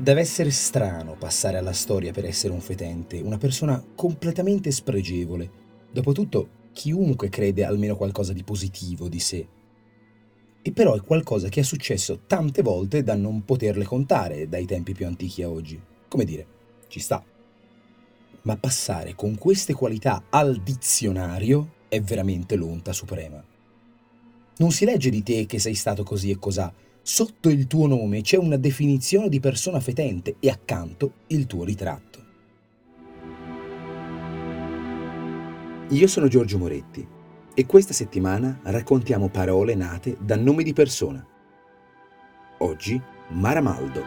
Deve 0.00 0.22
essere 0.22 0.50
strano 0.50 1.14
passare 1.14 1.58
alla 1.58 1.74
storia 1.74 2.10
per 2.10 2.24
essere 2.24 2.54
un 2.54 2.62
fetente, 2.62 3.20
una 3.20 3.36
persona 3.36 3.84
completamente 3.94 4.70
spregevole. 4.70 5.50
Dopotutto, 5.92 6.48
chiunque 6.72 7.28
crede 7.28 7.64
almeno 7.64 7.96
qualcosa 7.96 8.32
di 8.32 8.42
positivo 8.42 9.10
di 9.10 9.20
sé. 9.20 9.46
E 10.62 10.72
però 10.72 10.94
è 10.94 11.02
qualcosa 11.02 11.50
che 11.50 11.60
è 11.60 11.62
successo 11.62 12.20
tante 12.26 12.62
volte 12.62 13.02
da 13.02 13.14
non 13.14 13.44
poterle 13.44 13.84
contare 13.84 14.48
dai 14.48 14.64
tempi 14.64 14.94
più 14.94 15.04
antichi 15.06 15.42
a 15.42 15.50
oggi. 15.50 15.78
Come 16.08 16.24
dire, 16.24 16.46
ci 16.88 16.98
sta. 16.98 17.22
Ma 18.42 18.56
passare 18.56 19.14
con 19.14 19.36
queste 19.36 19.74
qualità 19.74 20.24
al 20.30 20.62
dizionario 20.62 21.74
è 21.88 22.00
veramente 22.00 22.56
l'onta 22.56 22.94
suprema. 22.94 23.44
Non 24.56 24.70
si 24.70 24.86
legge 24.86 25.10
di 25.10 25.22
te 25.22 25.44
che 25.44 25.58
sei 25.58 25.74
stato 25.74 26.04
così 26.04 26.30
e 26.30 26.38
cos'ha, 26.38 26.72
Sotto 27.02 27.48
il 27.48 27.66
tuo 27.66 27.86
nome 27.86 28.20
c'è 28.20 28.36
una 28.36 28.58
definizione 28.58 29.30
di 29.30 29.40
persona 29.40 29.80
fetente 29.80 30.36
e 30.38 30.50
accanto 30.50 31.14
il 31.28 31.46
tuo 31.46 31.64
ritratto. 31.64 32.18
Io 35.88 36.06
sono 36.06 36.28
Giorgio 36.28 36.58
Moretti 36.58 37.06
e 37.54 37.66
questa 37.66 37.94
settimana 37.94 38.60
raccontiamo 38.64 39.28
parole 39.28 39.74
nate 39.74 40.18
da 40.20 40.36
nome 40.36 40.62
di 40.62 40.74
persona. 40.74 41.26
Oggi 42.58 43.00
Maramaldo. 43.30 44.02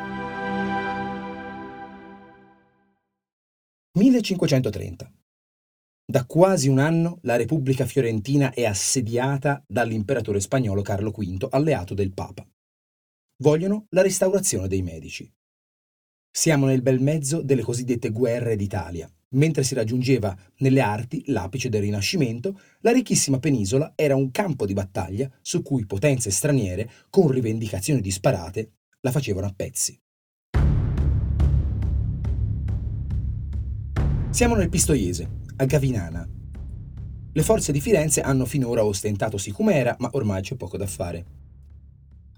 1530. 3.97 5.11
Da 6.05 6.25
quasi 6.25 6.67
un 6.67 6.77
anno 6.77 7.17
la 7.23 7.38
Repubblica 7.38 7.85
Fiorentina 7.85 8.52
è 8.52 8.66
assediata 8.66 9.63
dall'imperatore 9.67 10.39
spagnolo 10.39 10.81
Carlo 10.83 11.09
V, 11.09 11.47
alleato 11.49 11.94
del 11.95 12.13
Papa 12.13 12.45
vogliono 13.37 13.87
la 13.89 14.01
restaurazione 14.01 14.67
dei 14.67 14.81
medici. 14.81 15.31
Siamo 16.30 16.66
nel 16.66 16.81
bel 16.81 16.99
mezzo 16.99 17.41
delle 17.41 17.61
cosiddette 17.61 18.09
guerre 18.09 18.55
d'Italia. 18.55 19.11
Mentre 19.33 19.63
si 19.63 19.73
raggiungeva 19.73 20.35
nelle 20.58 20.81
arti 20.81 21.23
l'apice 21.27 21.69
del 21.69 21.81
Rinascimento, 21.81 22.59
la 22.81 22.91
ricchissima 22.91 23.39
penisola 23.39 23.93
era 23.95 24.16
un 24.16 24.30
campo 24.30 24.66
di 24.66 24.73
battaglia 24.73 25.30
su 25.41 25.63
cui 25.63 25.85
potenze 25.85 26.30
straniere, 26.30 26.89
con 27.09 27.30
rivendicazioni 27.30 27.99
disparate, 27.99 28.73
la 29.02 29.11
facevano 29.11 29.47
a 29.47 29.53
pezzi. 29.55 29.99
Siamo 34.30 34.55
nel 34.55 34.69
Pistoiese, 34.69 35.30
a 35.58 35.65
Gavinana. 35.65 36.27
Le 37.36 37.43
forze 37.43 37.71
di 37.71 37.81
Firenze 37.81 38.21
hanno 38.21 38.45
finora 38.45 38.86
ostentato 38.86 39.38
Sicumera, 39.38 39.95
ma 39.99 40.09
ormai 40.13 40.41
c'è 40.41 40.55
poco 40.55 40.77
da 40.77 40.88
fare 40.88 41.41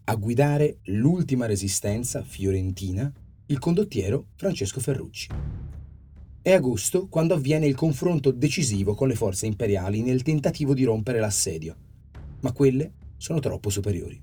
a 0.07 0.15
guidare 0.15 0.77
l'ultima 0.85 1.47
resistenza 1.47 2.21
fiorentina 2.21 3.11
il 3.47 3.57
condottiero 3.57 4.27
Francesco 4.35 4.79
Ferrucci. 4.79 5.29
È 6.43 6.51
agosto 6.51 7.07
quando 7.07 7.33
avviene 7.33 7.65
il 7.65 7.73
confronto 7.73 8.29
decisivo 8.29 8.93
con 8.93 9.07
le 9.07 9.15
forze 9.15 9.47
imperiali 9.47 10.03
nel 10.03 10.21
tentativo 10.21 10.75
di 10.75 10.83
rompere 10.83 11.19
l'assedio, 11.19 11.75
ma 12.41 12.51
quelle 12.51 12.93
sono 13.17 13.39
troppo 13.39 13.71
superiori. 13.71 14.21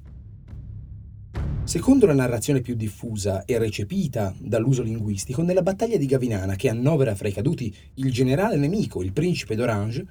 Secondo 1.64 2.06
la 2.06 2.14
narrazione 2.14 2.60
più 2.60 2.76
diffusa 2.76 3.44
e 3.44 3.58
recepita 3.58 4.32
dall'uso 4.38 4.82
linguistico, 4.82 5.42
nella 5.42 5.62
battaglia 5.62 5.96
di 5.96 6.06
Gavinana, 6.06 6.54
che 6.54 6.68
annovera 6.68 7.16
fra 7.16 7.26
i 7.26 7.32
caduti 7.32 7.74
il 7.94 8.12
generale 8.12 8.56
nemico, 8.56 9.02
il 9.02 9.12
principe 9.12 9.56
d'Orange, 9.56 10.06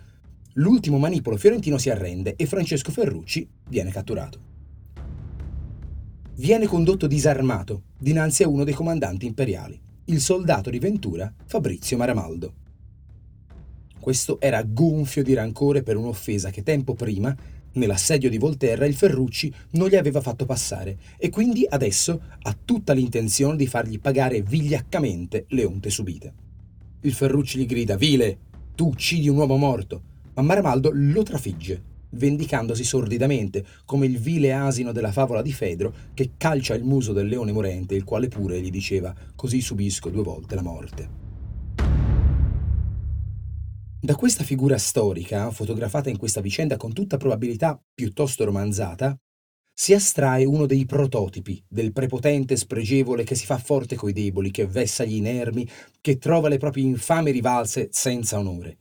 l'ultimo 0.56 0.98
manipolo 0.98 1.38
fiorentino 1.38 1.78
si 1.78 1.90
arrende 1.90 2.36
e 2.36 2.46
Francesco 2.46 2.92
Ferrucci 2.92 3.48
viene 3.70 3.90
catturato 3.90 4.51
viene 6.42 6.66
condotto 6.66 7.06
disarmato 7.06 7.84
dinanzi 8.00 8.42
a 8.42 8.48
uno 8.48 8.64
dei 8.64 8.74
comandanti 8.74 9.28
imperiali, 9.28 9.80
il 10.06 10.20
soldato 10.20 10.72
di 10.72 10.80
Ventura 10.80 11.32
Fabrizio 11.46 11.98
Maramaldo. 11.98 12.54
Questo 14.00 14.40
era 14.42 14.64
gonfio 14.64 15.22
di 15.22 15.36
rancore 15.36 15.84
per 15.84 15.98
un'offesa 15.98 16.50
che 16.50 16.64
tempo 16.64 16.96
prima, 16.96 17.38
nell'assedio 17.74 18.28
di 18.28 18.40
Volterra, 18.40 18.88
il 18.88 18.96
Ferrucci 18.96 19.54
non 19.74 19.88
gli 19.88 19.96
aveva 19.96 20.20
fatto 20.20 20.48
passare 20.48 20.98
e 21.20 21.30
quindi 21.30 21.64
adesso 21.70 22.20
ha 22.42 22.58
tutta 22.66 22.94
l'intenzione 22.94 23.56
di 23.56 23.68
fargli 23.68 24.00
pagare 24.00 24.42
vigliaccamente 24.42 25.46
le 25.50 25.64
onte 25.64 25.92
subite. 25.92 26.34
Il 27.02 27.14
Ferrucci 27.14 27.60
gli 27.60 27.68
grida: 27.68 27.96
Vile, 27.96 28.40
tu 28.74 28.88
uccidi 28.88 29.30
un 29.30 29.38
uomo 29.38 29.58
morto, 29.58 30.02
ma 30.34 30.42
Maramaldo 30.42 30.90
lo 30.92 31.22
trafigge 31.22 31.90
vendicandosi 32.12 32.84
sordidamente, 32.84 33.66
come 33.86 34.06
il 34.06 34.18
vile 34.18 34.54
asino 34.54 34.92
della 34.92 35.12
favola 35.12 35.42
di 35.42 35.54
Fedro 35.54 35.94
che 36.14 36.32
calcia 36.38 36.74
il 36.74 36.84
muso 36.84 37.14
del 37.14 37.28
leone 37.28 37.52
morente, 37.52 37.96
il 37.96 38.04
quale 38.04 38.28
pure 38.28 38.60
gli 38.62 38.70
diceva 38.70 39.14
così 39.36 39.62
subisco 39.62 40.10
due 40.10 40.24
volte 40.24 40.56
la 40.56 40.62
morte. 40.62 41.20
Da 44.04 44.16
questa 44.16 44.44
figura 44.44 44.80
storica, 44.80 45.52
fotografata 45.52 46.10
in 46.10 46.18
questa 46.18 46.42
vicenda 46.42 46.76
con 46.76 46.92
tutta 46.92 47.18
probabilità 47.18 47.80
piuttosto 47.94 48.44
romanzata, 48.44 49.16
si 49.74 49.94
astrae 49.94 50.44
uno 50.44 50.66
dei 50.66 50.86
prototipi 50.86 51.64
del 51.68 51.92
prepotente 51.92 52.56
spregevole 52.56 53.24
che 53.24 53.36
si 53.36 53.46
fa 53.46 53.58
forte 53.58 53.96
coi 53.96 54.14
deboli, 54.14 54.52
che 54.52 54.66
vessa 54.66 55.04
gli 55.04 55.16
inermi, 55.16 55.68
che 56.02 56.18
trova 56.18 56.50
le 56.50 56.58
proprie 56.58 56.84
infame 56.84 57.32
rivalse 57.32 57.90
senza 57.92 58.38
onore. 58.38 58.78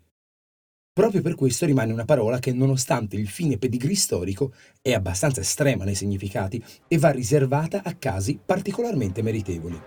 Proprio 1.00 1.22
per 1.22 1.34
questo 1.34 1.65
rimane 1.65 1.94
una 1.94 2.05
parola 2.05 2.38
che, 2.38 2.53
nonostante 2.53 3.16
il 3.16 3.27
fine 3.27 3.56
pedigree 3.56 3.94
storico, 3.94 4.53
è 4.83 4.93
abbastanza 4.93 5.41
estrema 5.41 5.84
nei 5.84 5.94
significati 5.94 6.62
e 6.87 6.99
va 6.99 7.09
riservata 7.09 7.81
a 7.83 7.94
casi 7.94 8.38
particolarmente 8.44 9.22
meritevoli. 9.22 9.81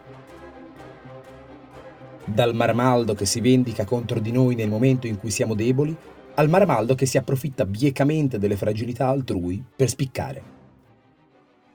Dal 2.26 2.56
Maramaldo 2.56 3.14
che 3.14 3.28
si 3.28 3.42
vendica 3.42 3.86
contro 3.86 4.20
di 4.20 4.32
noi 4.32 4.56
nel 4.56 4.70
momento 4.70 5.06
in 5.06 5.20
cui 5.20 5.30
siamo 5.30 5.54
deboli, 5.54 5.96
al 6.34 6.50
Maramaldo 6.50 6.96
che 6.96 7.06
si 7.06 7.20
approfitta 7.20 7.64
biecamente 7.68 8.40
delle 8.40 8.58
fragilità 8.58 9.08
altrui 9.08 9.64
per 9.76 9.90
spiccare. 9.90 10.44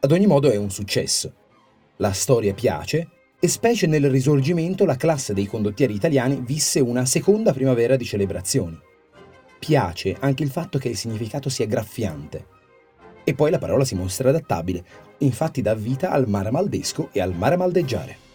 Ad 0.00 0.10
ogni 0.10 0.26
modo 0.26 0.50
è 0.50 0.56
un 0.56 0.72
successo. 0.72 1.32
La 1.98 2.10
storia 2.10 2.54
piace 2.54 3.08
e 3.38 3.46
specie 3.46 3.86
nel 3.86 4.10
risorgimento 4.10 4.84
la 4.84 4.96
classe 4.96 5.32
dei 5.32 5.46
condottieri 5.46 5.94
italiani 5.94 6.42
visse 6.44 6.80
una 6.80 7.04
seconda 7.04 7.52
primavera 7.52 7.94
di 7.94 8.04
celebrazioni 8.04 8.86
piace 9.58 10.16
anche 10.20 10.42
il 10.42 10.50
fatto 10.50 10.78
che 10.78 10.88
il 10.88 10.96
significato 10.96 11.48
sia 11.48 11.66
graffiante. 11.66 12.46
E 13.24 13.34
poi 13.34 13.50
la 13.50 13.58
parola 13.58 13.84
si 13.84 13.94
mostra 13.94 14.30
adattabile, 14.30 14.84
infatti 15.18 15.60
dà 15.62 15.74
vita 15.74 16.10
al 16.10 16.28
maramaldesco 16.28 17.10
e 17.12 17.20
al 17.20 17.34
maramaldeggiare. 17.34 18.27